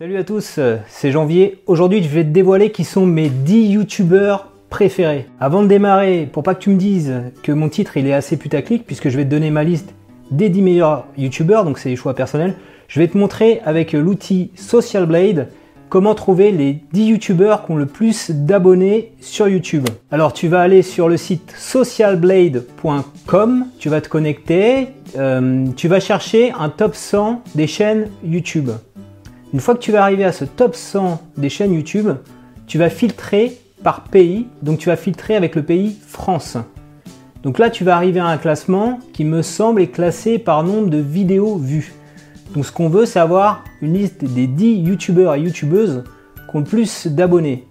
Salut 0.00 0.16
à 0.16 0.22
tous, 0.22 0.60
c'est 0.86 1.10
Janvier. 1.10 1.58
Aujourd'hui, 1.66 2.04
je 2.04 2.08
vais 2.08 2.22
te 2.22 2.28
dévoiler 2.28 2.70
qui 2.70 2.84
sont 2.84 3.04
mes 3.04 3.28
10 3.28 3.70
youtubeurs 3.70 4.52
préférés. 4.70 5.26
Avant 5.40 5.64
de 5.64 5.66
démarrer, 5.66 6.28
pour 6.32 6.44
pas 6.44 6.54
que 6.54 6.60
tu 6.60 6.70
me 6.70 6.76
dises 6.76 7.12
que 7.42 7.50
mon 7.50 7.68
titre 7.68 7.96
il 7.96 8.06
est 8.06 8.12
assez 8.12 8.36
putaclic, 8.36 8.86
puisque 8.86 9.08
je 9.08 9.16
vais 9.16 9.24
te 9.24 9.30
donner 9.30 9.50
ma 9.50 9.64
liste 9.64 9.92
des 10.30 10.50
10 10.50 10.62
meilleurs 10.62 11.08
youtubeurs, 11.16 11.64
donc 11.64 11.78
c'est 11.78 11.88
des 11.88 11.96
choix 11.96 12.14
personnels, 12.14 12.54
je 12.86 13.00
vais 13.00 13.08
te 13.08 13.18
montrer 13.18 13.60
avec 13.64 13.92
l'outil 13.92 14.52
Social 14.54 15.04
Blade 15.04 15.48
comment 15.88 16.14
trouver 16.14 16.52
les 16.52 16.78
10 16.92 17.06
youtubeurs 17.06 17.66
qui 17.66 17.72
ont 17.72 17.76
le 17.76 17.86
plus 17.86 18.30
d'abonnés 18.30 19.10
sur 19.20 19.48
YouTube. 19.48 19.88
Alors 20.12 20.32
tu 20.32 20.46
vas 20.46 20.60
aller 20.60 20.82
sur 20.82 21.08
le 21.08 21.16
site 21.16 21.52
socialblade.com, 21.58 23.66
tu 23.80 23.88
vas 23.88 24.00
te 24.00 24.08
connecter, 24.08 24.90
euh, 25.16 25.66
tu 25.76 25.88
vas 25.88 25.98
chercher 25.98 26.52
un 26.52 26.68
top 26.68 26.94
100 26.94 27.42
des 27.56 27.66
chaînes 27.66 28.10
YouTube. 28.22 28.70
Une 29.54 29.60
fois 29.60 29.74
que 29.74 29.80
tu 29.80 29.92
vas 29.92 30.02
arriver 30.02 30.24
à 30.24 30.32
ce 30.32 30.44
top 30.44 30.74
100 30.74 31.22
des 31.38 31.48
chaînes 31.48 31.72
YouTube, 31.72 32.10
tu 32.66 32.76
vas 32.76 32.90
filtrer 32.90 33.56
par 33.82 34.04
pays, 34.04 34.46
donc 34.62 34.78
tu 34.78 34.90
vas 34.90 34.96
filtrer 34.96 35.36
avec 35.36 35.54
le 35.54 35.62
pays 35.62 35.96
France. 36.06 36.58
Donc 37.42 37.58
là, 37.58 37.70
tu 37.70 37.82
vas 37.82 37.96
arriver 37.96 38.20
à 38.20 38.26
un 38.26 38.36
classement 38.36 38.98
qui 39.14 39.24
me 39.24 39.40
semble 39.40 39.80
est 39.80 39.88
classé 39.88 40.38
par 40.38 40.64
nombre 40.64 40.90
de 40.90 40.98
vidéos 40.98 41.56
vues. 41.56 41.94
Donc 42.54 42.66
ce 42.66 42.72
qu'on 42.72 42.88
veut, 42.90 43.06
c'est 43.06 43.20
avoir 43.20 43.64
une 43.80 43.94
liste 43.94 44.24
des 44.24 44.46
10 44.46 44.80
youtubeurs 44.80 45.34
et 45.34 45.40
youtubeuses 45.40 46.04
qui 46.50 46.56
ont 46.56 46.60
le 46.60 46.64
plus 46.64 47.06
d'abonnés. 47.06 47.66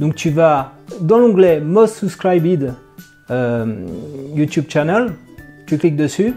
Donc 0.00 0.16
tu 0.16 0.30
vas 0.30 0.72
dans 1.00 1.18
l'onglet 1.18 1.60
Most 1.60 1.96
Subscribed 1.96 2.74
euh, 3.30 3.86
YouTube 4.34 4.64
Channel, 4.68 5.12
tu 5.66 5.78
cliques 5.78 5.96
dessus, 5.96 6.34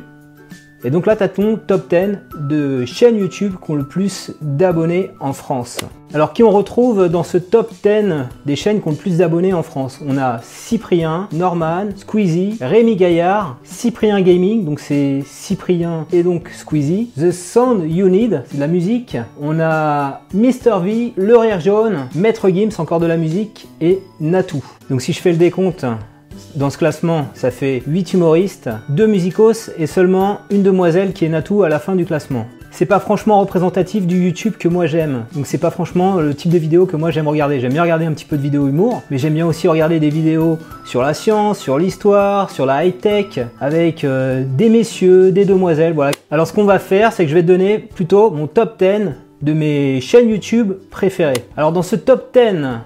et 0.85 0.89
donc 0.89 1.05
là, 1.05 1.15
tu 1.15 1.27
ton 1.29 1.55
top 1.55 1.89
10 1.89 2.47
de 2.49 2.85
chaînes 2.85 3.17
YouTube 3.17 3.53
qui 3.63 3.71
ont 3.71 3.75
le 3.75 3.85
plus 3.85 4.31
d'abonnés 4.41 5.11
en 5.19 5.31
France. 5.31 5.79
Alors 6.13 6.33
qui 6.33 6.43
on 6.43 6.51
retrouve 6.51 7.07
dans 7.07 7.23
ce 7.23 7.37
top 7.37 7.71
10 7.83 8.27
des 8.45 8.55
chaînes 8.55 8.81
qui 8.81 8.87
ont 8.87 8.91
le 8.91 8.97
plus 8.97 9.17
d'abonnés 9.17 9.53
en 9.53 9.63
France? 9.63 9.99
On 10.05 10.17
a 10.17 10.39
Cyprien, 10.43 11.27
Norman, 11.31 11.87
Squeezie, 11.95 12.57
Rémi 12.59 12.95
Gaillard, 12.95 13.57
Cyprien 13.63 14.21
Gaming, 14.21 14.65
donc 14.65 14.79
c'est 14.79 15.23
Cyprien 15.25 16.05
et 16.11 16.21
donc 16.21 16.49
Squeezie, 16.49 17.11
The 17.17 17.31
Sound 17.31 17.89
You 17.89 18.09
Need, 18.09 18.43
c'est 18.47 18.55
de 18.55 18.61
la 18.61 18.67
musique. 18.67 19.17
On 19.41 19.59
a 19.59 20.21
Mr 20.33 20.81
V, 20.83 21.13
Le 21.15 21.59
Jaune, 21.59 22.07
Maître 22.13 22.49
Gims, 22.49 22.73
encore 22.77 22.99
de 22.99 23.07
la 23.07 23.17
musique, 23.17 23.67
et 23.81 23.99
Natou. 24.19 24.63
Donc 24.89 25.01
si 25.01 25.13
je 25.13 25.19
fais 25.19 25.31
le 25.31 25.37
décompte, 25.37 25.85
dans 26.55 26.69
ce 26.69 26.77
classement, 26.77 27.27
ça 27.33 27.51
fait 27.51 27.83
8 27.87 28.13
humoristes, 28.13 28.69
2 28.89 29.07
musicos 29.07 29.71
et 29.77 29.87
seulement 29.87 30.39
une 30.51 30.63
demoiselle 30.63 31.13
qui 31.13 31.25
est 31.25 31.29
Natou 31.29 31.63
à 31.63 31.69
la 31.69 31.79
fin 31.79 31.95
du 31.95 32.05
classement. 32.05 32.45
C'est 32.75 32.87
pas 32.87 32.99
franchement 32.99 33.39
représentatif 33.39 34.07
du 34.07 34.25
YouTube 34.25 34.53
que 34.57 34.67
moi 34.67 34.87
j'aime. 34.87 35.25
Donc 35.35 35.45
c'est 35.45 35.59
pas 35.59 35.69
franchement 35.69 36.15
le 36.15 36.33
type 36.33 36.51
de 36.51 36.57
vidéo 36.57 36.87
que 36.87 36.97
moi 36.97 37.11
j'aime 37.11 37.27
regarder. 37.27 37.59
J'aime 37.59 37.73
bien 37.73 37.83
regarder 37.83 38.05
un 38.05 38.13
petit 38.13 38.25
peu 38.25 38.35
de 38.35 38.41
vidéos 38.41 38.67
humour, 38.67 39.03
mais 39.11 39.19
j'aime 39.19 39.35
bien 39.35 39.45
aussi 39.45 39.67
regarder 39.67 39.99
des 39.99 40.09
vidéos 40.09 40.57
sur 40.83 41.03
la 41.03 41.13
science, 41.13 41.59
sur 41.59 41.77
l'histoire, 41.77 42.49
sur 42.49 42.65
la 42.65 42.83
high-tech, 42.83 43.39
avec 43.61 44.03
euh, 44.03 44.43
des 44.57 44.69
messieurs, 44.69 45.31
des 45.31 45.45
demoiselles, 45.45 45.93
voilà. 45.93 46.13
Alors 46.31 46.47
ce 46.47 46.53
qu'on 46.53 46.65
va 46.65 46.79
faire, 46.79 47.13
c'est 47.13 47.25
que 47.25 47.29
je 47.29 47.35
vais 47.35 47.43
te 47.43 47.47
donner 47.47 47.77
plutôt 47.77 48.31
mon 48.31 48.47
top 48.47 48.79
10 48.79 49.11
de 49.43 49.51
mes 49.51 49.99
chaînes 49.99 50.29
YouTube 50.29 50.73
préférées. 50.89 51.33
Alors 51.57 51.73
dans 51.73 51.81
ce 51.81 51.97
top 51.97 52.33
10, 52.33 52.41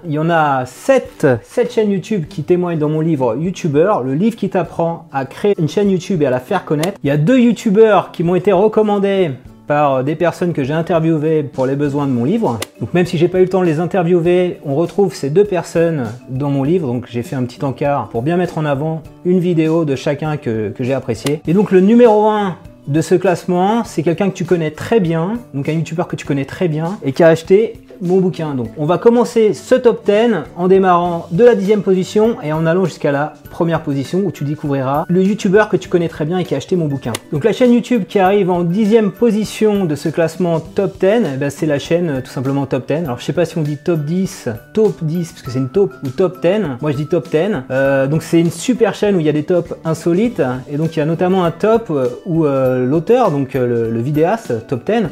il 0.06 0.12
y 0.12 0.20
en 0.20 0.30
a 0.30 0.66
7, 0.66 1.28
7 1.44 1.72
chaînes 1.72 1.92
YouTube 1.92 2.26
qui 2.28 2.44
témoignent 2.44 2.80
dans 2.80 2.90
mon 2.90 3.02
livre 3.02 3.38
YouTuber, 3.40 3.94
le 4.04 4.16
livre 4.16 4.36
qui 4.36 4.50
t'apprend 4.50 5.08
à 5.14 5.26
créer 5.26 5.54
une 5.60 5.70
chaîne 5.70 5.92
YouTube 5.92 6.24
et 6.24 6.26
à 6.26 6.32
la 6.32 6.40
faire 6.40 6.66
connaître. 6.66 6.98
Il 7.04 7.08
y 7.08 7.12
a 7.12 7.18
deux 7.18 7.40
YouTubeurs 7.40 8.12
qui 8.12 8.24
m'ont 8.24 8.36
été 8.36 8.52
recommandés 8.52 9.32
par 9.68 10.04
des 10.04 10.16
personnes 10.16 10.54
que 10.54 10.64
j'ai 10.64 10.74
interviewées 10.74 11.44
pour 11.44 11.66
les 11.66 11.76
besoins 11.76 12.08
de 12.08 12.12
mon 12.12 12.24
livre. 12.24 12.58
Donc 12.80 12.94
même 12.94 13.06
si 13.06 13.18
j'ai 13.18 13.28
pas 13.28 13.40
eu 13.40 13.44
le 13.44 13.50
temps 13.50 13.62
de 13.62 13.66
les 13.66 13.80
interviewer, 13.80 14.60
on 14.66 14.76
retrouve 14.76 15.14
ces 15.14 15.30
deux 15.30 15.44
personnes 15.44 16.06
dans 16.30 16.50
mon 16.50 16.64
livre. 16.64 16.88
Donc 16.88 17.06
j'ai 17.08 17.22
fait 17.22 17.36
un 17.36 17.44
petit 17.44 17.64
encart 17.64 18.10
pour 18.10 18.22
bien 18.24 18.38
mettre 18.38 18.58
en 18.58 18.66
avant 18.66 19.04
une 19.26 19.40
vidéo 19.40 19.86
de 19.86 19.96
chacun 19.96 20.38
que, 20.38 20.70
que 20.70 20.84
j'ai 20.84 20.94
apprécié. 20.94 21.42
Et 21.46 21.54
donc 21.54 21.72
le 21.72 21.82
numéro 21.82 22.28
1 22.28 22.58
de 22.88 23.02
ce 23.02 23.16
classement, 23.16 23.84
c'est 23.84 24.02
quelqu'un 24.02 24.30
que 24.30 24.36
tu 24.36 24.46
connais 24.46 24.72
très 24.72 25.00
bien, 25.00 25.34
donc 25.54 25.68
un 25.68 25.74
youtubeur 25.74 26.08
que 26.08 26.16
tu 26.16 26.26
connais 26.26 26.46
très 26.46 26.68
bien, 26.68 26.98
et 27.04 27.12
qui 27.12 27.24
a 27.24 27.28
acheté 27.28 27.82
mon 28.02 28.20
bouquin. 28.20 28.56
Donc 28.56 28.70
on 28.78 28.86
va 28.86 28.98
commencer 28.98 29.54
ce 29.54 29.76
top 29.76 30.06
10 30.06 30.14
en 30.56 30.68
démarrant 30.68 31.28
de 31.32 31.44
la 31.44 31.56
dixième 31.56 31.82
position 31.82 32.38
et 32.42 32.54
en 32.54 32.66
allant 32.66 32.86
jusqu'à 32.86 33.12
la 33.12 33.34
première 33.50 33.82
position 33.82 34.20
où 34.24 34.32
tu 34.32 34.44
découvriras 34.44 35.06
le 35.10 35.24
youtubeur 35.24 35.70
que 35.70 35.78
tu 35.78 35.90
connais 35.90 36.10
très 36.10 36.26
bien 36.26 36.38
et 36.38 36.46
qui 36.46 36.54
a 36.54 36.58
acheté 36.58 36.76
mon 36.76 36.88
bouquin. 36.88 37.14
Donc 37.32 37.44
la 37.44 37.54
chaîne 37.54 37.74
YouTube 37.74 38.04
qui 38.08 38.20
arrive 38.20 38.50
en 38.50 38.64
dixième 38.64 39.12
position 39.12 39.86
de 39.86 39.96
ce 39.96 40.10
classement 40.10 40.60
top 40.60 41.00
10, 41.00 41.06
eh 41.34 41.38
ben, 41.38 41.50
c'est 41.50 41.66
la 41.66 41.80
chaîne 41.80 42.10
euh, 42.10 42.22
tout 42.22 42.30
simplement 42.30 42.66
top 42.66 42.88
10. 42.88 42.94
Alors 42.94 43.20
je 43.20 43.26
sais 43.26 43.34
pas 43.34 43.46
si 43.46 43.58
on 43.58 43.62
dit 43.62 43.78
top 43.78 44.02
10, 44.02 44.50
top 44.74 45.04
10 45.04 45.32
parce 45.32 45.42
que 45.42 45.52
c'est 45.52 45.60
une 45.60 45.70
top 45.70 45.94
ou 46.04 46.10
top 46.10 46.42
10. 46.42 46.78
Moi 46.82 46.92
je 46.92 46.98
dis 46.98 47.08
top 47.08 47.30
10. 47.30 47.64
Euh, 47.72 48.08
donc 48.08 48.24
c'est 48.24 48.40
une 48.40 48.52
super 48.52 48.94
chaîne 48.94 49.16
où 49.16 49.20
il 49.20 49.26
y 49.26 49.30
a 49.30 49.34
des 49.34 49.44
tops 49.44 49.74
insolites 49.86 50.42
et 50.70 50.78
donc 50.78 50.96
il 50.96 51.00
y 51.00 51.02
a 51.02 51.06
notamment 51.06 51.44
un 51.44 51.52
top 51.52 51.90
euh, 51.90 52.10
où 52.26 52.44
l'auteur, 52.46 53.32
donc 53.32 53.54
le, 53.54 53.90
le 53.90 54.00
vidéaste 54.02 54.68
top 54.68 54.86
10, 54.86 55.08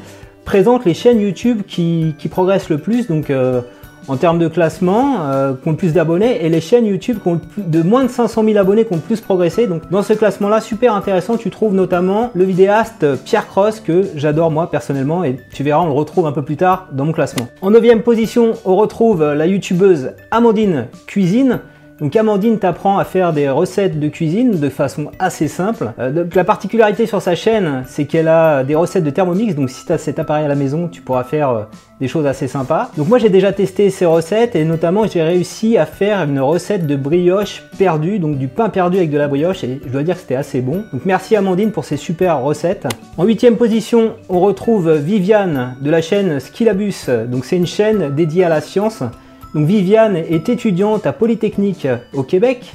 présente 0.45 0.85
les 0.85 0.93
chaînes 0.93 1.19
YouTube 1.19 1.63
qui, 1.67 2.15
progressent 2.29 2.69
le 2.69 2.77
plus, 2.77 3.07
donc 3.07 3.29
euh, 3.29 3.61
en 4.07 4.15
termes 4.17 4.39
de 4.39 4.47
classement, 4.47 5.25
euh, 5.25 5.53
qui 5.53 5.67
ont 5.67 5.71
le 5.71 5.77
plus 5.77 5.93
d'abonnés, 5.93 6.45
et 6.45 6.49
les 6.49 6.61
chaînes 6.61 6.85
YouTube 6.85 7.17
qui 7.21 7.27
ont 7.27 7.41
de 7.57 7.81
moins 7.81 8.03
de 8.03 8.09
500 8.09 8.43
000 8.43 8.57
abonnés 8.57 8.85
qui 8.85 8.93
ont 8.93 8.97
le 8.97 9.01
plus 9.01 9.19
progressé. 9.21 9.67
Donc 9.67 9.89
dans 9.89 10.03
ce 10.03 10.13
classement-là, 10.13 10.61
super 10.61 10.93
intéressant, 10.93 11.37
tu 11.37 11.49
trouves 11.49 11.73
notamment 11.73 12.31
le 12.33 12.43
vidéaste 12.43 13.05
Pierre 13.25 13.47
Cross, 13.47 13.79
que 13.79 14.03
j'adore 14.15 14.51
moi 14.51 14.69
personnellement, 14.69 15.23
et 15.23 15.37
tu 15.51 15.63
verras, 15.63 15.81
on 15.81 15.87
le 15.87 15.91
retrouve 15.91 16.27
un 16.27 16.31
peu 16.31 16.43
plus 16.43 16.57
tard 16.57 16.87
dans 16.91 17.05
mon 17.05 17.11
classement. 17.11 17.47
En 17.61 17.71
9 17.71 18.01
position, 18.03 18.53
on 18.63 18.75
retrouve 18.75 19.23
la 19.23 19.47
youtubeuse 19.47 20.11
Amandine 20.31 20.87
Cuisine. 21.07 21.59
Donc 22.01 22.13
Amandine 22.17 22.59
t'apprend 22.59 22.97
à 22.97 23.05
faire 23.05 23.31
des 23.31 23.49
recettes 23.49 24.01
de 24.01 24.09
cuisine 24.09 24.59
de 24.59 24.69
façon 24.69 25.11
assez 25.17 25.47
simple. 25.47 25.93
Euh, 25.97 26.25
la 26.33 26.43
particularité 26.43 27.05
sur 27.05 27.21
sa 27.21 27.35
chaîne, 27.35 27.83
c'est 27.87 28.03
qu'elle 28.03 28.27
a 28.27 28.65
des 28.65 28.75
recettes 28.75 29.05
de 29.05 29.09
Thermomix, 29.09 29.55
donc 29.55 29.69
si 29.69 29.85
tu 29.85 29.93
as 29.93 29.97
cet 29.97 30.19
appareil 30.19 30.43
à 30.43 30.49
la 30.49 30.55
maison, 30.55 30.89
tu 30.89 30.99
pourras 31.01 31.23
faire 31.23 31.49
euh, 31.51 31.63
des 32.01 32.09
choses 32.09 32.25
assez 32.25 32.49
sympas. 32.49 32.91
Donc 32.97 33.07
moi 33.07 33.17
j'ai 33.17 33.29
déjà 33.29 33.53
testé 33.53 33.89
ces 33.89 34.05
recettes 34.05 34.57
et 34.57 34.65
notamment 34.65 35.07
j'ai 35.07 35.23
réussi 35.23 35.77
à 35.77 35.85
faire 35.85 36.21
une 36.23 36.41
recette 36.41 36.85
de 36.85 36.97
brioche 36.97 37.63
perdue, 37.77 38.19
donc 38.19 38.37
du 38.37 38.49
pain 38.49 38.67
perdu 38.67 38.97
avec 38.97 39.09
de 39.09 39.17
la 39.17 39.29
brioche 39.29 39.63
et 39.63 39.79
je 39.85 39.89
dois 39.89 40.03
dire 40.03 40.15
que 40.15 40.21
c'était 40.21 40.35
assez 40.35 40.59
bon. 40.59 40.83
Donc 40.91 41.03
merci 41.05 41.37
Amandine 41.37 41.71
pour 41.71 41.85
ces 41.85 41.95
super 41.95 42.41
recettes. 42.41 42.87
En 43.17 43.23
huitième 43.23 43.55
position, 43.55 44.15
on 44.27 44.41
retrouve 44.41 44.91
Viviane 44.91 45.77
de 45.79 45.89
la 45.89 46.01
chaîne 46.01 46.41
Skillabus. 46.41 47.07
Donc 47.27 47.45
c'est 47.45 47.55
une 47.55 47.67
chaîne 47.67 48.13
dédiée 48.13 48.43
à 48.43 48.49
la 48.49 48.59
science. 48.59 49.01
Donc 49.55 49.67
Viviane 49.67 50.17
est 50.17 50.49
étudiante 50.49 51.07
à 51.07 51.13
Polytechnique 51.13 51.87
au 52.13 52.23
Québec. 52.23 52.73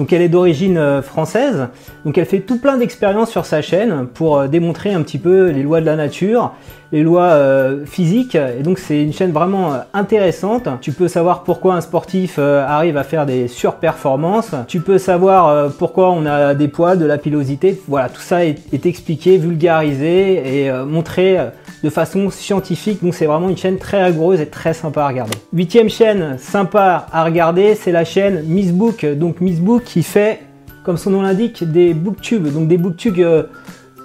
Donc 0.00 0.14
elle 0.14 0.22
est 0.22 0.30
d'origine 0.30 0.78
euh, 0.78 1.02
française. 1.02 1.68
Donc 2.06 2.16
elle 2.16 2.24
fait 2.24 2.40
tout 2.40 2.58
plein 2.58 2.78
d'expériences 2.78 3.30
sur 3.30 3.44
sa 3.44 3.60
chaîne 3.60 4.06
pour 4.06 4.38
euh, 4.38 4.48
démontrer 4.48 4.94
un 4.94 5.02
petit 5.02 5.18
peu 5.18 5.50
les 5.50 5.62
lois 5.62 5.82
de 5.82 5.84
la 5.84 5.94
nature, 5.94 6.54
les 6.90 7.02
lois 7.02 7.24
euh, 7.24 7.84
physiques. 7.84 8.34
Et 8.34 8.62
donc 8.62 8.78
c'est 8.78 9.02
une 9.02 9.12
chaîne 9.12 9.30
vraiment 9.30 9.74
intéressante. 9.92 10.70
Tu 10.80 10.92
peux 10.92 11.06
savoir 11.06 11.44
pourquoi 11.44 11.74
un 11.74 11.82
sportif 11.82 12.38
arrive 12.38 12.96
à 12.96 13.02
faire 13.02 13.26
des 13.26 13.46
surperformances. 13.46 14.54
Tu 14.68 14.80
peux 14.80 14.96
savoir 14.96 15.70
pourquoi 15.72 16.12
on 16.12 16.24
a 16.24 16.54
des 16.54 16.68
poils, 16.68 16.98
de 16.98 17.04
la 17.04 17.18
pilosité. 17.18 17.78
Voilà, 17.86 18.08
tout 18.08 18.22
ça 18.22 18.46
est, 18.46 18.56
est 18.72 18.86
expliqué, 18.86 19.36
vulgarisé 19.36 20.64
et 20.64 20.72
montré 20.72 21.36
de 21.82 21.90
façon 21.90 22.30
scientifique. 22.30 23.02
Donc 23.02 23.14
c'est 23.14 23.26
vraiment 23.26 23.48
une 23.48 23.56
chaîne 23.56 23.78
très 23.78 24.02
rigoureuse 24.04 24.40
et 24.40 24.46
très 24.46 24.74
sympa 24.74 25.02
à 25.02 25.08
regarder. 25.08 25.36
Huitième 25.52 25.88
chaîne 25.88 26.36
sympa 26.38 27.06
à 27.12 27.24
regarder, 27.24 27.74
c'est 27.74 27.92
la 27.92 28.04
chaîne 28.04 28.42
Missbook. 28.46 29.04
Donc 29.04 29.40
Missbook 29.40 29.89
qui 29.90 30.04
fait, 30.04 30.42
comme 30.84 30.96
son 30.96 31.10
nom 31.10 31.20
l'indique, 31.20 31.64
des 31.64 31.94
booktubes. 31.94 32.46
Donc 32.52 32.68
des 32.68 32.78
booktubes 32.78 33.18
euh, 33.18 33.42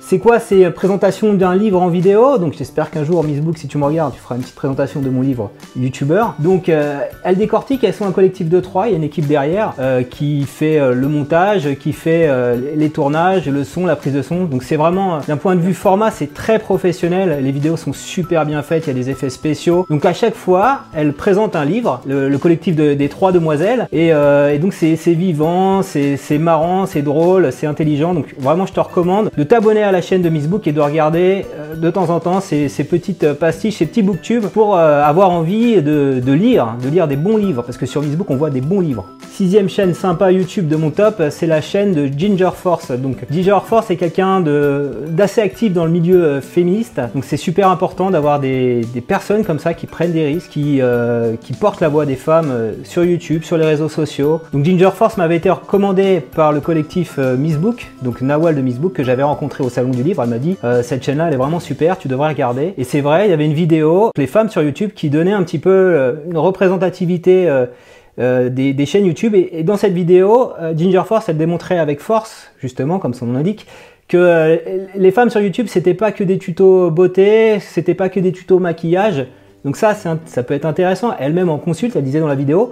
c'est 0.07 0.19
quoi 0.19 0.39
C'est 0.39 0.69
présentation 0.69 1.33
d'un 1.33 1.55
livre 1.55 1.81
en 1.81 1.87
vidéo? 1.87 2.37
Donc 2.37 2.53
j'espère 2.55 2.91
qu'un 2.91 3.03
jour, 3.03 3.23
Miss 3.23 3.39
Book, 3.39 3.57
si 3.57 3.67
tu 3.67 3.79
me 3.79 3.85
regardes, 3.85 4.13
tu 4.13 4.19
feras 4.19 4.35
une 4.35 4.41
petite 4.41 4.53
présentation 4.53 5.01
de 5.01 5.09
mon 5.09 5.21
livre 5.21 5.49
YouTuber. 5.75 6.23
Donc 6.37 6.69
euh, 6.69 6.99
elle 7.23 7.37
décortique, 7.37 7.83
elles 7.83 7.95
sont 7.95 8.05
un 8.05 8.11
collectif 8.11 8.47
de 8.47 8.59
trois, 8.59 8.87
il 8.87 8.91
y 8.91 8.93
a 8.93 8.97
une 8.97 9.03
équipe 9.03 9.25
derrière 9.25 9.73
euh, 9.79 10.03
qui 10.03 10.43
fait 10.43 10.77
euh, 10.77 10.93
le 10.93 11.07
montage, 11.07 11.73
qui 11.79 11.91
fait 11.91 12.29
les 12.75 12.91
tournages, 12.91 13.49
le 13.49 13.63
son, 13.63 13.87
la 13.87 13.95
prise 13.95 14.13
de 14.13 14.21
son. 14.21 14.43
Donc 14.43 14.61
c'est 14.61 14.75
vraiment, 14.75 15.21
d'un 15.27 15.37
point 15.37 15.55
de 15.55 15.61
vue 15.61 15.73
format, 15.73 16.11
c'est 16.11 16.35
très 16.35 16.59
professionnel. 16.59 17.39
Les 17.43 17.51
vidéos 17.51 17.75
sont 17.75 17.93
super 17.93 18.45
bien 18.45 18.61
faites, 18.61 18.85
il 18.85 18.89
y 18.89 18.91
a 18.91 18.93
des 18.93 19.09
effets 19.09 19.31
spéciaux. 19.31 19.87
Donc 19.89 20.05
à 20.05 20.13
chaque 20.13 20.35
fois, 20.35 20.81
elle 20.93 21.13
présente 21.13 21.55
un 21.55 21.65
livre, 21.65 22.01
le, 22.05 22.37
collectif 22.37 22.75
des 22.75 23.09
trois 23.09 23.31
demoiselles. 23.31 23.87
Et, 23.91 24.11
donc 24.59 24.73
c'est 24.73 24.95
vivant, 25.13 25.81
c'est 25.81 26.37
marrant, 26.37 26.85
c'est 26.85 27.01
drôle, 27.01 27.51
c'est 27.51 27.65
intelligent. 27.65 28.13
Donc 28.13 28.35
vraiment, 28.37 28.67
je 28.67 28.73
te 28.73 28.79
recommande 28.79 29.31
de 29.35 29.43
t'abonner 29.43 29.81
à 29.81 29.94
la 29.95 30.01
chaîne 30.01 30.21
de 30.21 30.27
Miss 30.27 30.47
Book 30.47 30.67
et 30.67 30.73
de 30.73 30.81
regarder 30.81 31.45
euh, 31.55 31.75
de 31.75 31.89
temps 31.89 32.09
en 32.09 32.19
temps 32.19 32.41
ces, 32.41 32.67
petites 32.83 33.23
euh, 33.23 33.33
pastiches, 33.33 33.77
ces 33.77 33.85
petits 33.85 34.03
booktubes 34.03 34.47
pour 34.47 34.75
euh, 34.75 35.01
avoir 35.01 35.31
envie 35.31 35.81
de, 35.81 36.21
lire, 36.33 36.75
de 36.83 36.89
lire 36.89 37.07
des 37.07 37.15
bons 37.15 37.37
livres, 37.37 37.61
parce 37.61 37.77
que 37.77 37.85
sur 37.85 38.01
Miss 38.01 38.17
Book 38.17 38.29
on 38.29 38.35
voit 38.35 38.49
des 38.49 38.59
bons 38.59 38.81
livres. 38.81 39.05
sixième 39.31 39.69
chaîne 39.69 39.93
sympa 39.93 40.33
YouTube 40.33 40.67
de 40.67 40.75
mon 40.75 40.89
top, 40.89 41.23
c'est 41.29 41.47
la 41.47 41.61
chaîne 41.61 41.93
de 41.93 42.07
Ginger 42.07 42.49
Force. 42.55 42.91
Donc 42.91 43.25
Ginger 43.31 43.59
Force 43.65 43.89
est 43.89 43.95
quelqu'un 43.95 44.41
d'assez 44.41 45.39
actif 45.39 45.71
dans 45.71 45.85
le 45.85 45.91
milieu 45.91 46.41
féministe. 46.41 46.99
Donc 47.13 47.23
c'est 47.23 47.37
super 47.37 47.69
important 47.69 48.11
d'avoir 48.11 48.41
des, 48.41 48.81
personnes 49.07 49.45
comme 49.45 49.59
ça 49.59 49.73
qui 49.73 49.87
prennent 49.87 50.11
des 50.11 50.25
risques, 50.25 50.49
qui, 50.49 50.81
portent 51.59 51.79
la 51.79 51.87
voix 51.87 52.05
des 52.05 52.15
femmes 52.15 52.51
sur 52.83 53.05
YouTube, 53.05 53.43
sur 53.43 53.57
les 53.57 53.65
réseaux 53.65 53.89
sociaux. 53.89 54.41
Donc 54.51 54.65
Ginger 54.65 54.91
Force 54.93 55.15
m'avait 55.17 55.37
été 55.37 55.49
recommandé 55.49 56.21
par 56.35 56.51
le 56.51 56.59
collectif 56.59 57.17
Miss 57.17 57.57
Book, 57.57 57.91
donc 58.01 58.21
Nawal 58.21 58.55
de 58.55 58.61
Miss 58.61 58.77
Book 58.77 58.93
que 58.93 59.03
j'avais 59.03 59.23
rencontré 59.23 59.63
au 59.63 59.69
salon 59.69 59.84
du 59.91 60.03
livre. 60.03 60.23
Elle 60.23 60.29
m'a 60.29 60.39
dit 60.39 60.57
cette 60.83 61.03
chaîne-là 61.03 61.27
elle 61.27 61.33
est 61.33 61.37
vraiment 61.37 61.59
super, 61.59 61.97
tu 61.97 62.07
devrais 62.07 62.29
regarder. 62.29 62.73
Et 62.77 62.83
c'est 62.83 63.01
vrai, 63.01 63.27
il 63.27 63.29
y 63.29 63.33
avait 63.33 63.45
une 63.45 63.53
vidéo 63.53 64.11
les 64.17 64.27
femmes 64.27 64.49
sur 64.49 64.61
YouTube 64.61 64.91
qui 64.95 65.09
donnait 65.09 65.33
un 65.33 65.43
petit 65.43 65.59
peu 65.59 66.15
une 66.29 66.37
représentativité 66.37 67.49
euh, 68.17 68.49
des, 68.49 68.85
chaînes 68.85 69.05
YouTube. 69.05 69.35
Et, 69.35 69.63
dans 69.63 69.75
cette 69.75 69.93
vidéo, 69.93 70.53
euh, 70.59 70.73
Ginger 70.75 71.03
Force, 71.05 71.27
elle 71.27 71.37
démontrait 71.37 71.79
avec 71.79 71.99
force, 71.99 72.51
justement, 72.61 72.97
comme 72.97 73.13
son 73.13 73.25
nom 73.25 73.33
l'indique, 73.33 73.67
que 74.07 74.17
euh, 74.17 74.57
les 74.95 75.11
femmes 75.11 75.29
sur 75.29 75.41
YouTube, 75.41 75.67
c'était 75.67 75.93
pas 75.93 76.11
que 76.11 76.23
des 76.23 76.37
tutos 76.37 76.91
beauté, 76.91 77.59
c'était 77.59 77.93
pas 77.93 78.07
que 78.07 78.21
des 78.21 78.31
tutos 78.31 78.59
maquillage. 78.59 79.25
Donc 79.65 79.75
ça, 79.75 79.95
ça 79.95 80.43
peut 80.43 80.53
être 80.53 80.65
intéressant. 80.65 81.13
Elle-même 81.19 81.49
en 81.49 81.57
consulte, 81.57 81.95
elle 81.95 82.03
disait 82.03 82.19
dans 82.19 82.27
la 82.27 82.35
vidéo. 82.35 82.71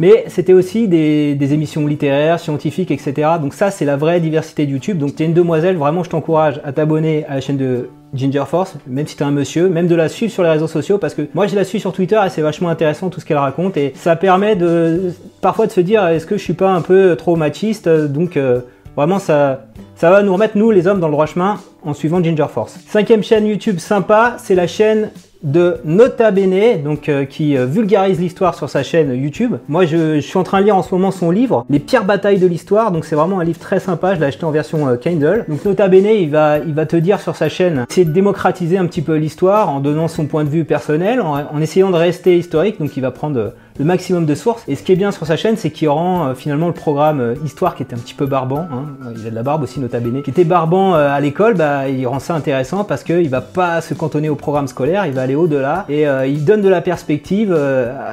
Mais 0.00 0.24
c'était 0.28 0.54
aussi 0.54 0.88
des, 0.88 1.52
émissions 1.52 1.86
littéraires, 1.86 2.40
scientifiques, 2.40 2.90
etc. 2.90 3.32
Donc 3.38 3.52
ça, 3.52 3.70
c'est 3.70 3.84
la 3.84 3.98
vraie 3.98 4.18
diversité 4.18 4.64
de 4.64 4.70
YouTube. 4.70 4.96
Donc 4.96 5.14
tu 5.14 5.22
es 5.22 5.26
une 5.26 5.34
demoiselle, 5.34 5.76
vraiment, 5.76 6.02
je 6.02 6.08
t'encourage 6.08 6.58
à 6.64 6.72
t'abonner 6.72 7.26
à 7.26 7.34
la 7.34 7.42
chaîne 7.42 7.58
de 7.58 7.90
Ginger 8.14 8.44
Force, 8.46 8.76
même 8.86 9.06
si 9.06 9.14
tu 9.14 9.22
es 9.22 9.26
un 9.26 9.30
monsieur, 9.30 9.68
même 9.68 9.88
de 9.88 9.94
la 9.94 10.08
suivre 10.08 10.32
sur 10.32 10.42
les 10.42 10.48
réseaux 10.48 10.68
sociaux, 10.68 10.96
parce 10.96 11.12
que 11.12 11.28
moi, 11.34 11.46
je 11.46 11.54
la 11.54 11.64
suis 11.64 11.80
sur 11.80 11.92
Twitter 11.92 12.18
et 12.24 12.30
c'est 12.30 12.40
vachement 12.40 12.70
intéressant 12.70 13.10
tout 13.10 13.20
ce 13.20 13.26
qu'elle 13.26 13.36
raconte. 13.36 13.76
Et 13.76 13.92
ça 13.94 14.16
permet 14.16 14.56
de 14.56 15.12
parfois 15.42 15.66
de 15.66 15.72
se 15.72 15.82
dire, 15.82 16.06
est-ce 16.06 16.24
que 16.24 16.38
je 16.38 16.42
suis 16.42 16.54
pas 16.54 16.70
un 16.70 16.80
peu 16.80 17.14
trop 17.14 17.36
machiste? 17.36 17.86
Donc 17.86 18.38
euh, 18.38 18.62
vraiment, 18.96 19.18
ça, 19.18 19.66
ça 19.96 20.08
va 20.08 20.22
nous 20.22 20.32
remettre, 20.32 20.56
nous, 20.56 20.70
les 20.70 20.86
hommes, 20.86 21.00
dans 21.00 21.08
le 21.08 21.12
droit 21.12 21.26
chemin 21.26 21.60
en 21.82 21.92
suivant 21.92 22.24
Ginger 22.24 22.46
Force. 22.48 22.80
Cinquième 22.88 23.22
chaîne 23.22 23.46
YouTube 23.46 23.78
sympa, 23.78 24.36
c'est 24.38 24.54
la 24.54 24.66
chaîne 24.66 25.10
de 25.42 25.78
Nota 25.84 26.30
Bene, 26.30 26.82
donc 26.82 27.08
euh, 27.08 27.24
qui 27.24 27.56
euh, 27.56 27.64
vulgarise 27.64 28.20
l'histoire 28.20 28.54
sur 28.54 28.68
sa 28.68 28.82
chaîne 28.82 29.14
YouTube. 29.14 29.54
Moi, 29.68 29.86
je, 29.86 30.20
suis 30.20 30.38
en 30.38 30.42
train 30.42 30.60
de 30.60 30.66
lire 30.66 30.76
en 30.76 30.82
ce 30.82 30.94
moment 30.94 31.10
son 31.10 31.30
livre, 31.30 31.64
Les 31.70 31.78
pires 31.78 32.04
batailles 32.04 32.38
de 32.38 32.46
l'histoire. 32.46 32.92
Donc, 32.92 33.04
c'est 33.04 33.16
vraiment 33.16 33.40
un 33.40 33.44
livre 33.44 33.58
très 33.58 33.80
sympa. 33.80 34.14
Je 34.14 34.20
l'ai 34.20 34.26
acheté 34.26 34.44
en 34.44 34.50
version 34.50 34.86
euh, 34.86 34.96
Kindle. 34.96 35.46
Donc, 35.48 35.64
Nota 35.64 35.88
Bene, 35.88 36.06
il 36.06 36.30
va, 36.30 36.58
il 36.58 36.74
va 36.74 36.84
te 36.84 36.96
dire 36.96 37.20
sur 37.20 37.36
sa 37.36 37.48
chaîne, 37.48 37.86
c'est 37.88 38.04
de 38.04 38.10
démocratiser 38.10 38.76
un 38.76 38.86
petit 38.86 39.02
peu 39.02 39.16
l'histoire 39.16 39.70
en 39.70 39.80
donnant 39.80 40.08
son 40.08 40.26
point 40.26 40.44
de 40.44 40.50
vue 40.50 40.64
personnel, 40.64 41.20
en 41.20 41.60
essayant 41.60 41.90
de 41.90 41.96
rester 41.96 42.36
historique. 42.36 42.78
Donc, 42.78 42.96
il 42.96 43.00
va 43.00 43.10
prendre 43.10 43.54
le 43.80 43.86
maximum 43.86 44.26
de 44.26 44.34
sources. 44.34 44.62
Et 44.68 44.76
ce 44.76 44.82
qui 44.82 44.92
est 44.92 44.96
bien 44.96 45.10
sur 45.10 45.26
sa 45.26 45.36
chaîne, 45.36 45.56
c'est 45.56 45.70
qu'il 45.70 45.88
rend 45.88 46.26
euh, 46.26 46.34
finalement 46.34 46.66
le 46.66 46.74
programme 46.74 47.20
euh, 47.20 47.34
histoire 47.46 47.74
qui 47.74 47.82
était 47.82 47.94
un 47.94 47.98
petit 47.98 48.12
peu 48.12 48.26
barbant, 48.26 48.68
hein, 48.70 48.84
il 49.16 49.26
a 49.26 49.30
de 49.30 49.34
la 49.34 49.42
barbe 49.42 49.62
aussi 49.62 49.80
nota 49.80 50.00
bene, 50.00 50.22
qui 50.22 50.28
était 50.28 50.44
barbant 50.44 50.94
euh, 50.94 51.10
à 51.10 51.18
l'école, 51.18 51.54
bah, 51.54 51.88
il 51.88 52.06
rend 52.06 52.18
ça 52.18 52.34
intéressant 52.34 52.84
parce 52.84 53.02
qu'il 53.02 53.30
va 53.30 53.40
pas 53.40 53.80
se 53.80 53.94
cantonner 53.94 54.28
au 54.28 54.34
programme 54.34 54.68
scolaire, 54.68 55.06
il 55.06 55.14
va 55.14 55.22
aller 55.22 55.34
au-delà. 55.34 55.86
Et 55.88 56.04
il 56.26 56.44
donne 56.44 56.60
de 56.60 56.68
la 56.68 56.82
perspective 56.82 57.56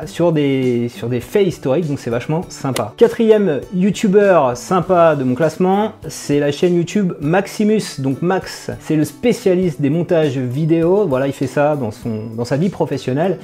sur, 0.06 0.32
des, 0.32 0.90
sur 0.90 1.10
des 1.10 1.20
faits 1.20 1.46
historiques, 1.46 1.88
donc 1.88 2.00
c'est 2.00 2.10
vachement 2.10 2.42
sympa. 2.48 2.94
Quatrième 2.96 3.60
youtubeur 3.74 4.56
sympa 4.56 5.16
de 5.16 5.26
mon 5.26 5.36
classement, 5.36 5.92
c'est 6.08 6.40
la 6.40 6.52
chaîne 6.52 6.76
YouTube 6.76 7.14
Maximus, 7.20 8.00
donc 8.00 8.22
Max, 8.22 8.72
c'est 8.80 8.96
le 8.96 9.04
spécialiste 9.04 9.82
des 9.82 9.90
montages 9.90 10.38
vidéo, 10.38 11.06
voilà, 11.08 11.28
il 11.28 11.34
fait 11.34 11.48
ça 11.48 11.76
dans, 11.76 11.92
son, 11.92 12.28
dans 12.36 12.46
sa 12.46 12.56
vie 12.56 12.70
professionnelle 12.70 13.38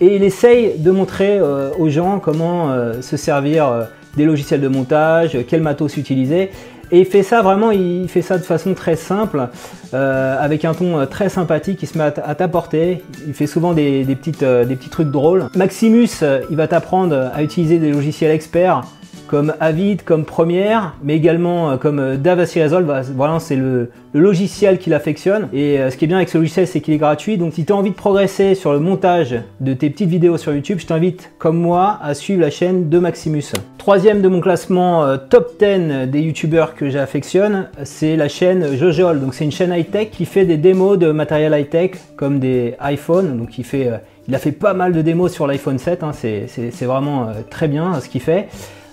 et 0.00 0.16
il 0.16 0.22
essaye 0.22 0.78
de 0.78 0.90
montrer 0.90 1.38
euh, 1.38 1.70
aux 1.78 1.88
gens 1.88 2.20
comment 2.20 2.70
euh, 2.70 3.00
se 3.02 3.16
servir 3.16 3.68
euh, 3.68 3.84
des 4.16 4.24
logiciels 4.24 4.60
de 4.60 4.68
montage, 4.68 5.36
quel 5.48 5.62
matos 5.62 5.96
utiliser. 5.96 6.50
Et 6.90 7.00
il 7.00 7.04
fait 7.04 7.22
ça 7.22 7.42
vraiment, 7.42 7.70
il 7.70 8.08
fait 8.08 8.22
ça 8.22 8.38
de 8.38 8.42
façon 8.42 8.72
très 8.72 8.96
simple, 8.96 9.48
avec 9.92 10.64
un 10.64 10.72
ton 10.72 11.04
très 11.04 11.28
sympathique, 11.28 11.80
il 11.82 11.86
se 11.86 11.98
met 11.98 12.04
à 12.04 12.34
t'apporter, 12.34 13.02
il 13.26 13.34
fait 13.34 13.46
souvent 13.46 13.74
des 13.74 14.06
petits 14.06 14.88
trucs 14.88 15.10
drôles. 15.10 15.50
Maximus, 15.54 16.08
il 16.48 16.56
va 16.56 16.66
t'apprendre 16.66 17.30
à 17.34 17.42
utiliser 17.42 17.76
des 17.78 17.90
logiciels 17.90 18.30
experts 18.30 18.84
comme 19.28 19.54
Avid, 19.60 20.02
comme 20.02 20.24
Premiere, 20.24 20.94
mais 21.02 21.14
également 21.14 21.76
comme 21.78 22.16
DaVinci 22.16 22.62
Resolve. 22.62 23.12
Voilà, 23.14 23.38
c'est 23.38 23.56
le, 23.56 23.90
logiciel 24.14 24.78
qu'il 24.78 24.94
affectionne. 24.94 25.48
Et 25.52 25.78
euh, 25.78 25.90
ce 25.90 25.96
qui 25.96 26.04
est 26.04 26.08
bien 26.08 26.16
avec 26.16 26.28
ce 26.28 26.38
logiciel, 26.38 26.66
c'est 26.66 26.80
qu'il 26.80 26.94
est 26.94 26.98
gratuit. 26.98 27.38
Donc 27.38 27.54
si 27.54 27.64
tu 27.64 27.72
as 27.72 27.76
envie 27.76 27.90
de 27.90 27.96
progresser 27.96 28.54
sur 28.54 28.72
le 28.72 28.80
montage 28.80 29.36
de 29.60 29.72
tes 29.72 29.90
petites 29.90 30.08
vidéos 30.08 30.36
sur 30.36 30.52
YouTube, 30.52 30.78
je 30.80 30.86
t'invite, 30.86 31.30
comme 31.38 31.56
moi, 31.56 31.98
à 32.02 32.14
suivre 32.14 32.40
la 32.40 32.50
chaîne 32.50 32.88
de 32.88 32.98
Maximus. 32.98 33.44
Troisième 33.76 34.20
de 34.20 34.28
mon 34.28 34.40
classement 34.40 35.04
euh, 35.04 35.16
top 35.16 35.58
10 35.58 36.08
des 36.08 36.20
youtubeurs 36.20 36.74
que 36.74 36.90
j'affectionne, 36.90 37.68
c'est 37.84 38.16
la 38.16 38.28
chaîne 38.28 38.76
Jojol. 38.76 39.20
Donc 39.20 39.34
c'est 39.34 39.44
une 39.44 39.52
chaîne 39.52 39.72
high-tech 39.72 40.10
qui 40.10 40.24
fait 40.24 40.44
des 40.44 40.56
démos 40.56 40.98
de 40.98 41.10
matériel 41.10 41.58
high-tech 41.58 41.92
comme 42.16 42.38
des 42.38 42.74
iPhones. 42.82 43.36
Donc 43.36 43.58
il 43.58 43.64
fait... 43.64 43.88
Euh, 43.88 43.96
il 44.30 44.34
a 44.34 44.38
fait 44.38 44.52
pas 44.52 44.74
mal 44.74 44.92
de 44.92 45.00
démos 45.00 45.32
sur 45.32 45.46
l'iPhone 45.46 45.78
7, 45.78 46.02
hein. 46.02 46.10
c'est 46.12 46.84
vraiment 46.84 47.28
très 47.48 47.66
bien 47.66 47.98
ce 47.98 48.10
qu'il 48.10 48.20
fait. 48.20 48.48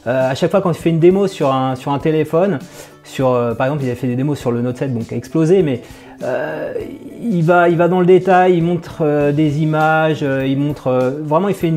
À 0.06 0.36
chaque 0.36 0.52
fois 0.52 0.62
quand 0.62 0.72
il 0.72 0.78
fait 0.78 0.90
une 0.90 1.00
démo 1.00 1.28
sur 1.28 1.54
un, 1.54 1.75
sur 1.75 1.92
un 1.92 2.00
téléphone, 2.00 2.60
sur, 3.06 3.30
euh, 3.30 3.54
par 3.54 3.68
exemple, 3.68 3.84
il 3.84 3.90
a 3.92 3.96
fait 3.96 4.07
des 4.07 4.16
démos 4.16 4.38
sur 4.38 4.52
le 4.52 4.62
Note 4.62 4.78
7, 4.78 4.94
donc 4.94 5.07
qui 5.07 5.13
a 5.13 5.18
explosé, 5.18 5.62
mais 5.62 5.81
euh, 6.24 6.74
il, 7.22 7.44
va, 7.44 7.69
il 7.69 7.78
va 7.78 7.88
dans 7.88 8.00
le 8.00 8.06
détail, 8.06 8.57
il 8.57 8.63
montre 8.63 9.00
euh, 9.02 9.31
des 9.31 9.62
images, 9.62 10.19
euh, 10.24 10.46
il 10.46 10.57
montre 10.57 11.13
vraiment, 11.22 11.50
il 11.50 11.56
fait 11.56 11.72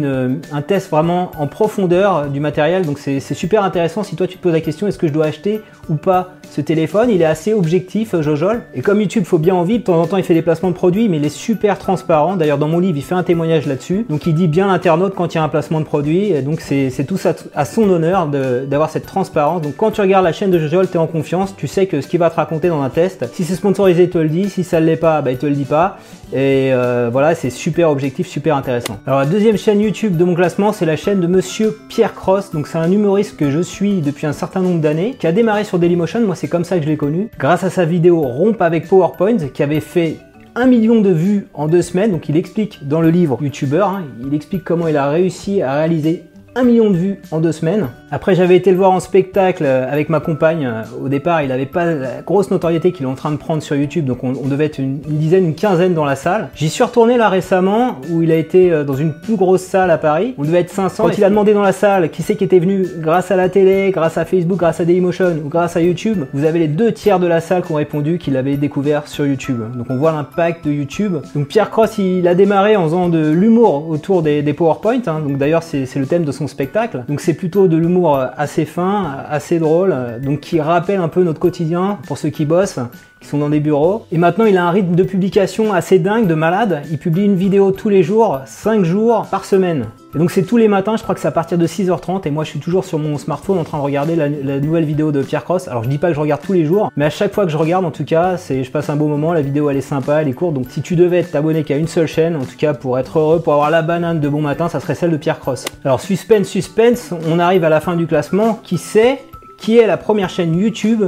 un 0.52 0.62
test 0.62 0.90
vraiment 0.90 1.30
en 1.38 1.46
profondeur 1.46 2.28
du 2.28 2.40
matériel. 2.40 2.86
Donc 2.86 2.98
c'est 2.98 3.20
super 3.20 3.62
intéressant 3.62 4.02
si 4.02 4.16
toi 4.16 4.26
tu 4.26 4.36
te 4.36 4.42
poses 4.42 4.52
la 4.52 4.60
question 4.60 4.86
est-ce 4.86 4.98
que 4.98 5.08
je 5.08 5.12
dois 5.12 5.26
acheter 5.26 5.60
ou 5.88 5.96
pas 5.96 6.30
ce 6.50 6.60
téléphone. 6.60 7.10
Il 7.10 7.22
est 7.22 7.26
assez 7.26 7.52
objectif, 7.52 8.14
Jojol. 8.20 8.62
Et 8.74 8.82
comme 8.82 9.00
YouTube, 9.00 9.24
faut 9.24 9.38
bien 9.38 9.54
en 9.54 9.62
vivre. 9.62 9.80
De 9.80 9.84
temps 9.84 10.00
en 10.00 10.06
temps, 10.06 10.16
il 10.16 10.24
fait 10.24 10.34
des 10.34 10.42
placements 10.42 10.70
de 10.70 10.74
produits, 10.74 11.08
mais 11.08 11.18
il 11.18 11.24
est 11.24 11.28
super 11.28 11.78
transparent. 11.78 12.36
D'ailleurs, 12.36 12.58
dans 12.58 12.68
mon 12.68 12.78
livre, 12.78 12.96
il 12.96 13.02
fait 13.02 13.14
un 13.14 13.22
témoignage 13.22 13.66
là-dessus. 13.66 14.06
Donc 14.08 14.26
il 14.26 14.34
dit 14.34 14.48
bien 14.48 14.66
l'internaute 14.68 15.14
quand 15.14 15.34
il 15.34 15.38
y 15.38 15.40
a 15.40 15.44
un 15.44 15.48
placement 15.48 15.80
de 15.80 15.84
produit. 15.84 16.32
Et 16.32 16.42
donc 16.42 16.60
c'est 16.60 17.04
tout 17.06 17.18
à 17.54 17.64
son 17.64 17.88
honneur 17.88 18.26
d'avoir 18.26 18.90
cette 18.90 19.06
transparence. 19.06 19.62
Donc 19.62 19.76
quand 19.76 19.90
tu 19.90 20.00
regardes 20.00 20.24
la 20.24 20.32
chaîne 20.32 20.50
de 20.50 20.58
Jojol, 20.58 20.88
tu 20.88 20.94
es 20.94 20.98
en 20.98 21.06
confiance. 21.06 21.54
Tu 21.56 21.66
sais 21.66 21.86
que 21.86 22.00
ce 22.00 22.08
qu'il 22.08 22.20
va 22.20 22.30
te 22.30 22.36
raconter 22.36 22.68
dans 22.68 22.82
un 22.82 22.90
test, 22.90 23.28
si 23.32 23.44
c'est 23.44 23.54
sponsorisé, 23.54 24.08
te 24.08 24.18
le 24.18 24.28
dit. 24.28 24.48
Si 24.48 24.64
ça 24.64 24.80
ne 24.80 24.86
l'est 24.86 24.96
pas, 24.96 25.22
bah, 25.22 25.30
il 25.30 25.38
te 25.38 25.46
le 25.46 25.54
dit 25.54 25.64
pas. 25.64 25.98
Et 26.32 26.72
euh, 26.72 27.08
voilà, 27.10 27.34
c'est 27.34 27.50
super 27.50 27.90
objectif, 27.90 28.26
super 28.26 28.54
intéressant. 28.54 28.98
Alors 29.06 29.20
la 29.20 29.26
deuxième 29.26 29.56
chaîne 29.56 29.80
YouTube 29.80 30.16
de 30.16 30.24
mon 30.24 30.34
classement, 30.34 30.72
c'est 30.72 30.84
la 30.84 30.96
chaîne 30.96 31.20
de 31.20 31.26
Monsieur 31.26 31.78
Pierre 31.88 32.14
Cross. 32.14 32.50
Donc 32.52 32.66
c'est 32.66 32.78
un 32.78 32.90
humoriste 32.90 33.36
que 33.36 33.50
je 33.50 33.60
suis 33.60 34.00
depuis 34.00 34.26
un 34.26 34.32
certain 34.32 34.60
nombre 34.60 34.80
d'années, 34.80 35.16
qui 35.18 35.26
a 35.26 35.32
démarré 35.32 35.64
sur 35.64 35.78
Dailymotion. 35.78 36.20
Moi, 36.20 36.34
c'est 36.38 36.48
comme 36.48 36.64
ça 36.64 36.78
que 36.78 36.84
je 36.84 36.88
l'ai 36.88 36.96
connu. 36.96 37.28
Grâce 37.38 37.64
à 37.64 37.70
sa 37.70 37.84
vidéo 37.84 38.20
Rompe 38.22 38.62
avec 38.62 38.88
PowerPoint, 38.88 39.38
qui 39.52 39.62
avait 39.62 39.80
fait 39.80 40.18
un 40.54 40.66
million 40.66 41.00
de 41.00 41.10
vues 41.10 41.48
en 41.52 41.66
deux 41.66 41.82
semaines. 41.82 42.12
Donc 42.12 42.28
il 42.28 42.36
explique 42.36 42.86
dans 42.86 43.00
le 43.00 43.10
livre 43.10 43.38
YouTuber, 43.42 43.84
hein, 43.84 44.04
il 44.24 44.32
explique 44.34 44.62
comment 44.62 44.86
il 44.86 44.96
a 44.96 45.08
réussi 45.08 45.62
à 45.62 45.74
réaliser 45.74 46.24
un 46.54 46.64
million 46.64 46.90
de 46.90 46.96
vues 46.96 47.20
en 47.30 47.40
deux 47.40 47.52
semaines. 47.52 47.88
Après, 48.10 48.34
j'avais 48.34 48.56
été 48.56 48.70
le 48.70 48.76
voir 48.78 48.90
en 48.90 49.00
spectacle 49.00 49.64
euh, 49.66 49.86
avec 49.90 50.08
ma 50.08 50.20
compagne. 50.20 50.66
Euh, 50.66 50.82
au 51.04 51.08
départ, 51.08 51.42
il 51.42 51.48
n'avait 51.48 51.66
pas 51.66 51.84
la 51.84 52.22
grosse 52.22 52.50
notoriété 52.50 52.92
qu'il 52.92 53.04
est 53.04 53.08
en 53.08 53.14
train 53.14 53.30
de 53.30 53.36
prendre 53.36 53.62
sur 53.62 53.76
YouTube, 53.76 54.06
donc 54.06 54.24
on, 54.24 54.32
devait 54.32 54.64
être 54.64 54.78
une, 54.78 54.98
dizaine, 54.98 55.44
une 55.44 55.54
quinzaine 55.54 55.94
dans 55.94 56.04
la 56.04 56.16
salle. 56.16 56.48
J'y 56.54 56.70
suis 56.70 56.82
retourné 56.82 57.18
là 57.18 57.28
récemment, 57.28 57.96
où 58.10 58.22
il 58.22 58.32
a 58.32 58.36
été 58.36 58.72
euh, 58.72 58.84
dans 58.84 58.94
une 58.94 59.12
plus 59.12 59.36
grosse 59.36 59.62
salle 59.62 59.90
à 59.90 59.98
Paris. 59.98 60.34
On 60.38 60.42
devait 60.42 60.60
être 60.60 60.70
500. 60.70 61.04
Quand 61.04 61.18
il 61.18 61.24
a 61.24 61.28
demandé 61.28 61.52
dans 61.52 61.62
la 61.62 61.72
salle 61.72 62.10
qui 62.10 62.22
c'est 62.22 62.36
qui 62.36 62.44
était 62.44 62.58
venu 62.58 62.86
grâce 62.98 63.30
à 63.30 63.36
la 63.36 63.48
télé, 63.48 63.90
grâce 63.90 64.16
à 64.16 64.24
Facebook, 64.24 64.58
grâce 64.58 64.80
à 64.80 64.84
Dailymotion 64.84 65.36
ou 65.44 65.48
grâce 65.48 65.76
à 65.76 65.82
YouTube, 65.82 66.24
vous 66.32 66.44
avez 66.44 66.58
les 66.60 66.68
deux 66.68 66.92
tiers 66.92 67.20
de 67.20 67.26
la 67.26 67.40
salle 67.40 67.62
qui 67.62 67.72
ont 67.72 67.76
répondu 67.76 68.18
qu'il 68.18 68.36
avait 68.36 68.56
découvert 68.56 69.06
sur 69.06 69.26
YouTube. 69.26 69.60
Donc 69.76 69.86
on 69.90 69.96
voit 69.96 70.12
l'impact 70.12 70.64
de 70.66 70.72
YouTube. 70.72 71.16
Donc 71.34 71.46
Pierre 71.48 71.70
Cross, 71.70 71.98
il 71.98 72.26
a 72.26 72.34
démarré 72.34 72.76
en 72.76 72.84
faisant 72.84 73.08
de 73.08 73.30
l'humour 73.30 73.88
autour 73.88 74.22
des, 74.22 74.42
PowerPoint. 74.52 75.00
Hein. 75.06 75.20
Donc 75.20 75.36
d'ailleurs, 75.36 75.62
c'est 75.62 75.94
le 75.96 76.06
thème 76.06 76.24
de 76.24 76.32
spectacle. 76.46 77.04
Donc 77.08 77.20
c'est 77.20 77.34
plutôt 77.34 77.68
de 77.68 77.76
l'humour 77.76 78.18
assez 78.36 78.64
fin, 78.64 79.24
assez 79.28 79.58
drôle, 79.58 79.94
donc 80.22 80.40
qui 80.40 80.60
rappelle 80.60 81.00
un 81.00 81.08
peu 81.08 81.24
notre 81.24 81.40
quotidien 81.40 81.98
pour 82.06 82.18
ceux 82.18 82.30
qui 82.30 82.44
bossent, 82.44 82.78
qui 83.20 83.28
sont 83.28 83.38
dans 83.38 83.50
des 83.50 83.60
bureaux. 83.60 84.06
Et 84.12 84.18
maintenant, 84.18 84.44
il 84.44 84.56
a 84.56 84.64
un 84.64 84.70
rythme 84.70 84.94
de 84.94 85.02
publication 85.02 85.72
assez 85.72 85.98
dingue, 85.98 86.26
de 86.26 86.34
malade. 86.34 86.82
Il 86.90 86.98
publie 86.98 87.24
une 87.24 87.36
vidéo 87.36 87.72
tous 87.72 87.88
les 87.88 88.02
jours, 88.02 88.40
5 88.44 88.84
jours 88.84 89.26
par 89.30 89.44
semaine. 89.44 89.86
Et 90.14 90.18
donc 90.18 90.30
c'est 90.30 90.42
tous 90.42 90.56
les 90.56 90.68
matins, 90.68 90.96
je 90.96 91.02
crois 91.02 91.14
que 91.14 91.20
c'est 91.20 91.28
à 91.28 91.32
partir 91.32 91.58
de 91.58 91.66
6h30 91.66 92.26
et 92.26 92.30
moi 92.30 92.42
je 92.42 92.48
suis 92.48 92.60
toujours 92.60 92.86
sur 92.86 92.98
mon 92.98 93.18
smartphone 93.18 93.58
en 93.58 93.64
train 93.64 93.76
de 93.76 93.82
regarder 93.82 94.16
la, 94.16 94.28
nouvelle 94.58 94.86
vidéo 94.86 95.12
de 95.12 95.22
Pierre 95.22 95.44
Cross. 95.44 95.68
Alors 95.68 95.84
je 95.84 95.90
dis 95.90 95.98
pas 95.98 96.08
que 96.08 96.14
je 96.14 96.20
regarde 96.20 96.40
tous 96.40 96.54
les 96.54 96.64
jours, 96.64 96.90
mais 96.96 97.04
à 97.04 97.10
chaque 97.10 97.34
fois 97.34 97.44
que 97.44 97.52
je 97.52 97.58
regarde 97.58 97.84
en 97.84 97.90
tout 97.90 98.06
cas, 98.06 98.38
c'est 98.38 98.64
je 98.64 98.70
passe 98.70 98.88
un 98.88 98.96
beau 98.96 99.06
moment, 99.06 99.34
la 99.34 99.42
vidéo 99.42 99.68
elle 99.68 99.76
est 99.76 99.82
sympa, 99.82 100.22
elle 100.22 100.28
est 100.28 100.32
courte. 100.32 100.54
Donc 100.54 100.70
si 100.70 100.80
tu 100.80 100.96
devais 100.96 101.22
t'abonner 101.24 101.62
qu'à 101.62 101.76
une 101.76 101.88
seule 101.88 102.06
chaîne, 102.06 102.36
en 102.36 102.44
tout 102.44 102.56
cas 102.56 102.72
pour 102.72 102.98
être 102.98 103.18
heureux, 103.18 103.40
pour 103.42 103.52
avoir 103.52 103.70
la 103.70 103.82
banane 103.82 104.18
de 104.18 104.28
bon 104.30 104.40
matin, 104.40 104.70
ça 104.70 104.80
serait 104.80 104.94
celle 104.94 105.10
de 105.10 105.18
Pierre 105.18 105.40
Cross. 105.40 105.66
Alors 105.84 106.00
suspense, 106.00 106.48
suspense, 106.48 107.12
on 107.28 107.38
arrive 107.38 107.64
à 107.64 107.68
la 107.68 107.80
fin 107.80 107.94
du 107.94 108.06
classement. 108.06 108.58
Qui 108.62 108.78
sait? 108.78 109.22
Qui 109.58 109.76
est 109.76 109.86
la 109.86 109.98
première 109.98 110.30
chaîne 110.30 110.56
YouTube 110.56 111.04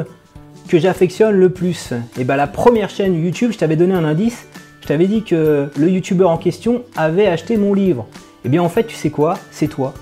j'affectionne 0.78 1.36
le 1.36 1.50
plus 1.50 1.92
Et 1.92 2.20
eh 2.20 2.24
bien 2.24 2.36
la 2.36 2.46
première 2.46 2.90
chaîne 2.90 3.14
YouTube, 3.22 3.52
je 3.52 3.58
t'avais 3.58 3.76
donné 3.76 3.94
un 3.94 4.04
indice, 4.04 4.46
je 4.82 4.86
t'avais 4.86 5.06
dit 5.06 5.22
que 5.22 5.68
le 5.76 5.90
YouTuber 5.90 6.24
en 6.24 6.36
question 6.36 6.82
avait 6.96 7.26
acheté 7.26 7.56
mon 7.56 7.74
livre. 7.74 8.06
Eh 8.44 8.48
bien 8.48 8.62
en 8.62 8.68
fait, 8.68 8.84
tu 8.84 8.94
sais 8.94 9.10
quoi? 9.10 9.38
C'est 9.50 9.68
toi. 9.68 9.94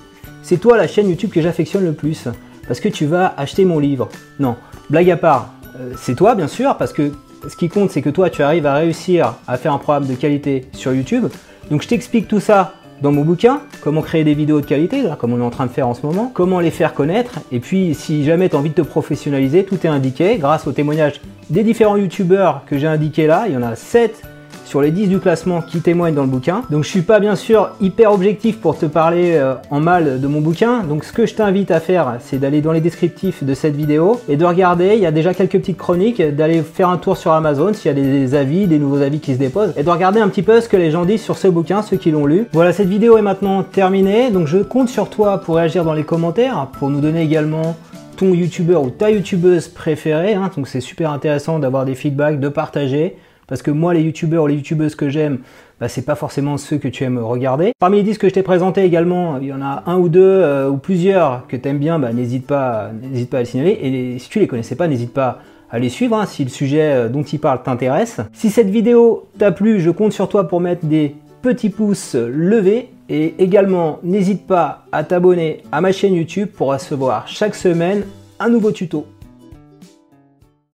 c'est 0.42 0.58
toi 0.58 0.76
la 0.76 0.86
chaîne 0.86 1.08
YouTube 1.08 1.30
que 1.30 1.40
j'affectionne 1.40 1.84
le 1.84 1.92
plus 1.92 2.28
parce 2.66 2.80
que 2.80 2.88
tu 2.88 3.06
vas 3.06 3.34
acheter 3.36 3.64
mon 3.64 3.78
livre. 3.78 4.08
Non, 4.38 4.56
blague 4.90 5.10
à 5.10 5.16
part, 5.16 5.54
euh, 5.80 5.92
c'est 5.96 6.14
toi 6.14 6.34
bien 6.34 6.48
sûr 6.48 6.76
parce 6.76 6.92
que 6.92 7.12
ce 7.48 7.56
qui 7.56 7.68
compte 7.68 7.90
c'est 7.90 8.02
que 8.02 8.10
toi 8.10 8.30
tu 8.30 8.42
arrives 8.42 8.66
à 8.66 8.74
réussir 8.74 9.34
à 9.46 9.56
faire 9.56 9.72
un 9.72 9.78
programme 9.78 10.06
de 10.06 10.14
qualité 10.14 10.66
sur 10.72 10.92
YouTube. 10.92 11.26
Donc 11.70 11.82
je 11.82 11.88
t'explique 11.88 12.28
tout 12.28 12.40
ça 12.40 12.74
dans 13.02 13.12
mon 13.12 13.24
bouquin, 13.24 13.60
comment 13.82 14.02
créer 14.02 14.24
des 14.24 14.34
vidéos 14.34 14.60
de 14.60 14.66
qualité, 14.66 15.02
comme 15.18 15.32
on 15.32 15.40
est 15.40 15.44
en 15.44 15.50
train 15.50 15.66
de 15.66 15.70
faire 15.70 15.88
en 15.88 15.94
ce 15.94 16.04
moment, 16.04 16.30
comment 16.32 16.60
les 16.60 16.70
faire 16.70 16.94
connaître, 16.94 17.40
et 17.52 17.60
puis 17.60 17.94
si 17.94 18.24
jamais 18.24 18.48
tu 18.48 18.56
as 18.56 18.58
envie 18.58 18.70
de 18.70 18.74
te 18.74 18.82
professionnaliser, 18.82 19.64
tout 19.64 19.78
est 19.84 19.88
indiqué. 19.88 20.36
Grâce 20.38 20.66
au 20.66 20.72
témoignage 20.72 21.20
des 21.50 21.62
différents 21.62 21.96
youtubeurs 21.96 22.62
que 22.66 22.78
j'ai 22.78 22.86
indiqués 22.86 23.26
là, 23.26 23.44
il 23.46 23.54
y 23.54 23.56
en 23.56 23.62
a 23.62 23.76
7 23.76 24.22
sur 24.68 24.82
les 24.82 24.90
10 24.90 25.08
du 25.08 25.18
classement 25.18 25.62
qui 25.62 25.80
témoignent 25.80 26.14
dans 26.14 26.22
le 26.22 26.28
bouquin. 26.28 26.62
Donc 26.70 26.84
je 26.84 26.90
suis 26.90 27.00
pas 27.00 27.20
bien 27.20 27.36
sûr 27.36 27.70
hyper 27.80 28.12
objectif 28.12 28.60
pour 28.60 28.76
te 28.76 28.84
parler 28.84 29.32
euh, 29.32 29.54
en 29.70 29.80
mal 29.80 30.20
de 30.20 30.26
mon 30.26 30.42
bouquin. 30.42 30.82
Donc 30.82 31.04
ce 31.04 31.12
que 31.12 31.24
je 31.24 31.34
t'invite 31.34 31.70
à 31.70 31.80
faire, 31.80 32.18
c'est 32.20 32.38
d'aller 32.38 32.60
dans 32.60 32.72
les 32.72 32.82
descriptifs 32.82 33.42
de 33.42 33.54
cette 33.54 33.74
vidéo 33.74 34.20
et 34.28 34.36
de 34.36 34.44
regarder, 34.44 34.92
il 34.94 35.00
y 35.00 35.06
a 35.06 35.10
déjà 35.10 35.32
quelques 35.32 35.58
petites 35.58 35.78
chroniques, 35.78 36.20
d'aller 36.20 36.60
faire 36.60 36.90
un 36.90 36.98
tour 36.98 37.16
sur 37.16 37.32
Amazon 37.32 37.72
s'il 37.72 37.86
y 37.86 37.88
a 37.88 37.94
des 37.94 38.34
avis, 38.34 38.66
des 38.66 38.78
nouveaux 38.78 39.00
avis 39.00 39.20
qui 39.20 39.32
se 39.32 39.38
déposent 39.38 39.72
et 39.74 39.82
de 39.82 39.90
regarder 39.90 40.20
un 40.20 40.28
petit 40.28 40.42
peu 40.42 40.60
ce 40.60 40.68
que 40.68 40.76
les 40.76 40.90
gens 40.90 41.06
disent 41.06 41.22
sur 41.22 41.38
ce 41.38 41.48
bouquin, 41.48 41.80
ceux 41.80 41.96
qui 41.96 42.10
l'ont 42.10 42.26
lu. 42.26 42.46
Voilà, 42.52 42.74
cette 42.74 42.88
vidéo 42.88 43.16
est 43.16 43.22
maintenant 43.22 43.62
terminée. 43.62 44.30
Donc 44.30 44.48
je 44.48 44.58
compte 44.58 44.90
sur 44.90 45.08
toi 45.08 45.38
pour 45.38 45.56
réagir 45.56 45.82
dans 45.82 45.94
les 45.94 46.04
commentaires, 46.04 46.68
pour 46.78 46.90
nous 46.90 47.00
donner 47.00 47.22
également 47.22 47.74
ton 48.18 48.34
youtubeur 48.34 48.82
ou 48.82 48.90
ta 48.90 49.10
youtubeuse 49.10 49.68
préférée. 49.68 50.34
Hein. 50.34 50.50
Donc 50.54 50.68
c'est 50.68 50.82
super 50.82 51.10
intéressant 51.10 51.58
d'avoir 51.58 51.86
des 51.86 51.94
feedbacks, 51.94 52.38
de 52.38 52.48
partager. 52.48 53.16
Parce 53.48 53.62
que 53.62 53.70
moi, 53.70 53.94
les 53.94 54.02
youtubeurs 54.02 54.44
ou 54.44 54.46
les 54.46 54.54
youtubeuses 54.54 54.94
que 54.94 55.08
j'aime, 55.08 55.38
bah, 55.80 55.88
c'est 55.88 56.04
pas 56.04 56.14
forcément 56.14 56.58
ceux 56.58 56.76
que 56.76 56.86
tu 56.86 57.02
aimes 57.02 57.18
regarder. 57.18 57.72
Parmi 57.80 57.96
les 57.96 58.02
disques 58.02 58.20
que 58.20 58.28
je 58.28 58.34
t'ai 58.34 58.42
présentés 58.42 58.84
également, 58.84 59.38
il 59.38 59.48
y 59.48 59.52
en 59.52 59.62
a 59.62 59.82
un 59.86 59.96
ou 59.96 60.08
deux 60.08 60.20
euh, 60.20 60.68
ou 60.68 60.76
plusieurs 60.76 61.46
que 61.48 61.56
tu 61.56 61.68
aimes 61.68 61.78
bien, 61.78 61.98
bah, 61.98 62.12
n'hésite 62.12 62.46
pas, 62.46 62.90
n'hésite 63.02 63.30
pas 63.30 63.38
à 63.38 63.40
les 63.40 63.46
signaler. 63.46 63.78
Et 63.82 64.18
si 64.18 64.28
tu 64.28 64.38
les 64.38 64.46
connaissais 64.46 64.76
pas, 64.76 64.86
n'hésite 64.86 65.14
pas 65.14 65.38
à 65.70 65.78
les 65.78 65.88
suivre 65.88 66.16
hein, 66.16 66.26
si 66.26 66.44
le 66.44 66.50
sujet 66.50 66.92
euh, 66.92 67.08
dont 67.08 67.22
ils 67.22 67.40
parlent 67.40 67.62
t'intéresse. 67.62 68.20
Si 68.32 68.50
cette 68.50 68.70
vidéo 68.70 69.26
t'a 69.38 69.50
plu, 69.50 69.80
je 69.80 69.90
compte 69.90 70.12
sur 70.12 70.28
toi 70.28 70.46
pour 70.46 70.60
mettre 70.60 70.86
des 70.86 71.14
petits 71.42 71.70
pouces 71.70 72.14
levés. 72.14 72.90
Et 73.08 73.34
également, 73.38 74.00
n'hésite 74.02 74.46
pas 74.46 74.84
à 74.92 75.02
t'abonner 75.02 75.62
à 75.72 75.80
ma 75.80 75.92
chaîne 75.92 76.12
YouTube 76.12 76.50
pour 76.54 76.68
recevoir 76.68 77.26
chaque 77.26 77.54
semaine 77.54 78.02
un 78.38 78.50
nouveau 78.50 78.70
tuto. 78.70 79.06